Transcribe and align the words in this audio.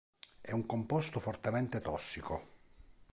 È 0.41 0.51
un 0.51 0.65
composto 0.65 1.19
fortemente 1.19 1.79
tossico. 1.79 2.43